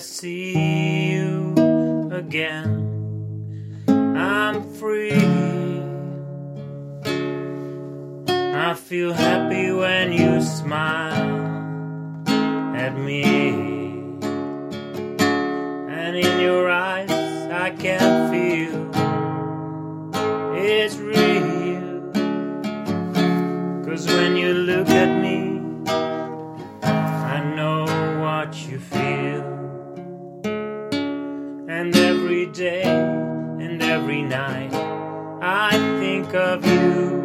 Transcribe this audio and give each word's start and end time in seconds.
see 0.00 1.10
you 1.10 1.54
again, 2.10 3.84
I'm 3.86 4.62
free. 4.74 5.12
I 8.32 8.74
feel 8.74 9.12
happy 9.12 9.72
when 9.72 10.12
you 10.12 10.40
smile 10.40 11.50
at 12.74 12.96
me. 12.96 13.24
And 15.98 16.16
in 16.16 16.40
your 16.40 16.70
eyes, 16.70 17.10
I 17.10 17.70
can 17.70 18.30
feel 18.30 18.90
it's 20.56 20.96
real. 20.96 22.00
Cause 23.84 24.06
when 24.06 24.36
you 24.36 24.54
look 24.54 24.88
at 24.88 25.19
me, 25.19 25.19
of 36.40 36.64
you 36.64 37.20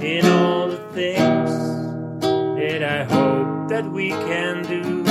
in 0.00 0.24
all 0.26 0.68
the 0.68 0.78
things 0.94 1.50
that 2.58 2.82
I 2.82 3.04
hope 3.04 3.68
that 3.68 3.84
we 3.84 4.08
can 4.08 4.62
do. 4.62 5.04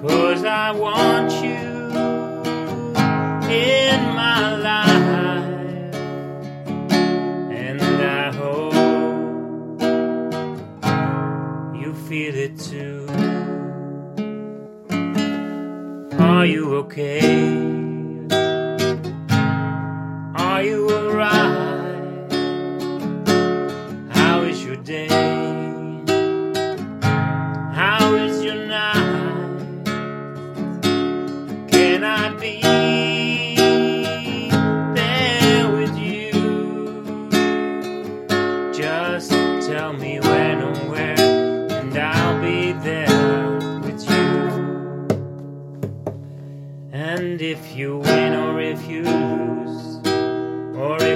Cause 0.00 0.44
I 0.44 0.72
want 0.72 1.30
you 1.32 1.90
in 3.48 4.00
my 4.14 4.56
life, 4.56 5.94
and 7.52 7.80
I 8.02 8.32
hope 8.34 8.74
you 11.80 11.94
feel 12.08 12.34
it 12.34 12.58
too. 12.58 13.06
Are 16.18 16.44
you 16.44 16.74
okay? 16.76 17.75
And 47.36 47.40
if 47.40 47.76
you 47.76 47.98
win 47.98 48.32
or 48.34 48.60
if 48.60 48.88
you 48.88 49.02
lose, 49.02 49.96
or 50.76 50.96
if 51.02 51.15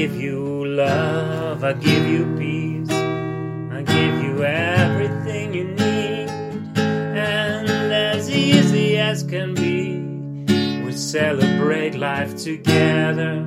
give 0.00 0.16
you 0.16 0.64
love, 0.64 1.62
I'll 1.62 1.74
give 1.74 2.06
you 2.06 2.24
peace, 2.38 2.90
I'll 2.90 3.84
give 3.84 4.22
you 4.24 4.42
everything 4.42 5.52
you 5.52 5.64
need. 5.64 6.30
And 6.78 7.68
as 7.68 8.30
easy 8.30 8.96
as 8.96 9.22
can 9.22 9.52
be, 9.54 9.98
we 10.82 10.92
celebrate 10.92 11.96
life 11.96 12.34
together. 12.34 13.44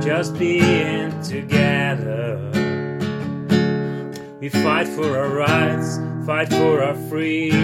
Just 0.00 0.38
being 0.38 1.20
together. 1.22 2.38
We 4.40 4.48
fight 4.48 4.86
for 4.86 5.18
our 5.18 5.28
rights, 5.28 5.98
fight 6.24 6.50
for 6.50 6.84
our 6.84 6.94
freedom, 7.08 7.59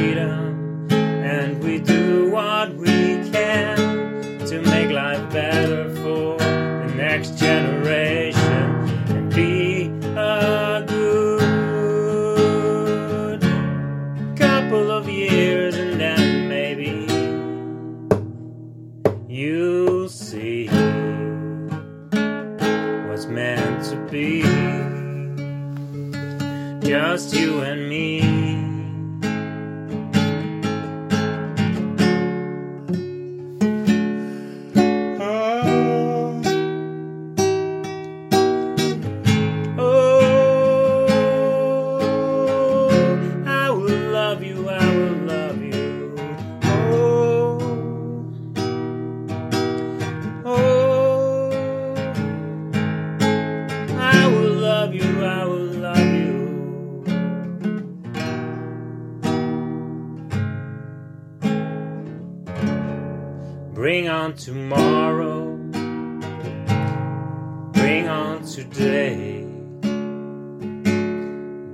just 26.87 27.35
you 27.35 27.63
and 27.63 27.89
me. 27.89 28.46
On 64.27 64.35
tomorrow, 64.35 65.57
bring 67.73 68.09
on 68.09 68.45
today. 68.45 69.47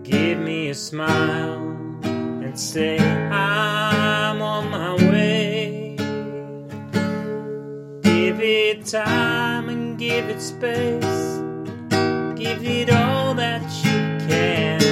Give 0.03 0.39
me 0.39 0.69
a 0.69 0.75
smile 0.75 1.63
and 2.05 2.59
say, 2.61 2.99
I'm 2.99 4.43
on 4.43 4.71
my 4.71 4.95
way. 5.11 5.97
Give 8.03 8.39
it 8.43 8.85
time 8.85 9.71
and 9.71 9.99
give 9.99 10.29
it 10.29 10.43
space. 10.43 11.39
Give 12.39 12.63
it 12.63 12.91
all 12.91 13.33
that 13.33 13.63
you 13.83 14.29
can. 14.29 14.83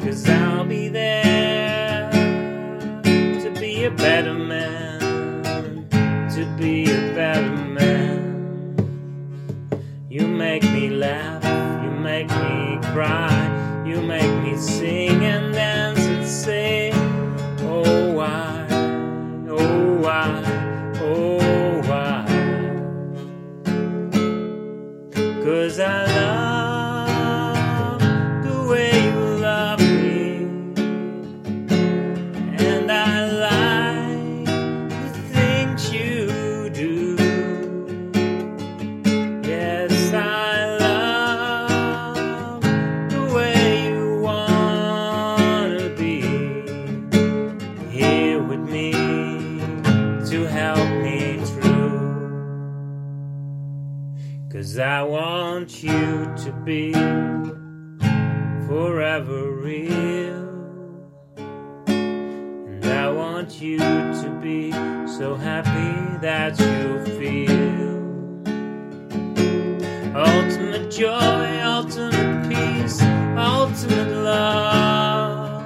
Cause 0.00 0.28
I'll 0.28 0.64
be 0.64 0.88
there 0.88 2.10
to 3.04 3.50
be 3.60 3.84
a 3.84 3.92
better 3.92 4.34
man. 4.34 4.79
To 6.40 6.46
be 6.56 6.84
a 6.84 7.12
better 7.14 7.42
man. 7.52 8.74
You 10.08 10.26
make 10.26 10.62
me 10.62 10.88
laugh, 10.88 11.44
you 11.84 11.90
make 11.90 12.30
me 12.30 12.78
cry, 12.94 13.84
you 13.86 14.00
make 14.00 14.32
me 14.42 14.56
sing 14.56 15.22
and 15.22 15.52
dance 15.52 15.89
I 54.80 55.02
want 55.02 55.82
you 55.82 56.32
to 56.44 56.52
be 56.64 56.92
forever 58.66 59.50
real. 59.52 60.46
And 61.86 62.86
I 62.86 63.10
want 63.10 63.60
you 63.60 63.78
to 63.78 64.38
be 64.42 64.72
so 65.18 65.34
happy 65.34 66.18
that 66.22 66.58
you 66.58 67.04
feel 67.18 67.90
ultimate 70.16 70.90
joy, 70.90 71.60
ultimate 71.62 72.48
peace, 72.48 73.02
ultimate 73.36 74.12
love. 74.24 75.62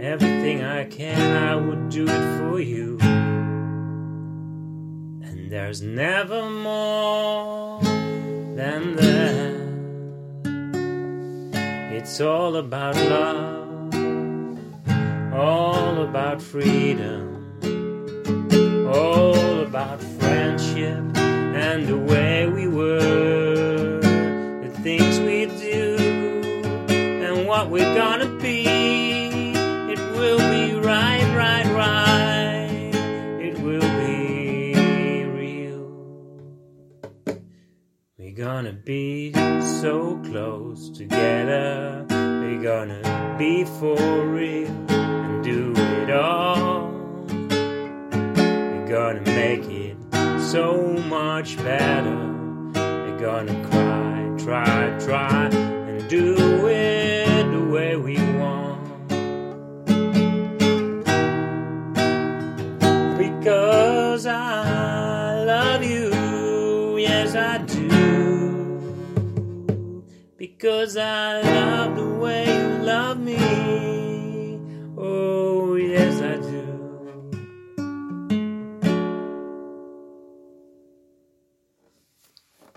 Everything 0.00 0.64
I 0.64 0.84
can, 0.84 1.36
I 1.36 1.54
would 1.54 1.90
do 1.90 2.06
it 2.08 2.38
for 2.38 2.60
you. 2.60 2.95
And 5.36 5.52
there's 5.52 5.82
never 5.82 6.48
more 6.48 7.82
than 7.82 8.96
that. 8.96 9.54
It's 11.92 12.20
all 12.22 12.56
about 12.56 12.96
love, 12.96 13.94
all 15.34 16.02
about 16.02 16.40
freedom, 16.40 17.52
all 18.90 19.60
about 19.60 20.00
friendship 20.18 21.04
and 21.16 21.86
the 21.86 21.98
way 21.98 22.46
we 22.48 22.66
were, 22.66 23.15
be 38.86 39.32
so 39.80 40.16
close 40.26 40.90
together. 40.90 42.06
We're 42.08 42.62
gonna 42.62 43.34
be 43.36 43.64
for 43.64 43.96
real 44.28 44.68
and 44.88 45.42
do 45.42 45.72
it 45.76 46.10
all. 46.12 46.92
We're 48.36 48.86
gonna 48.88 49.22
make 49.22 49.64
it 49.64 49.96
so 50.40 50.82
much 51.08 51.56
better. 51.56 52.16
We're 52.76 53.18
gonna 53.18 53.60
cry, 53.68 54.32
try, 54.38 54.96
try, 55.00 55.46
and 55.48 56.08
do 56.08 56.55
Because 70.58 70.96
I 70.96 71.42
love 71.42 71.96
the 71.96 72.08
way 72.18 72.46
you 72.46 72.78
love 72.82 73.20
me. 73.20 73.95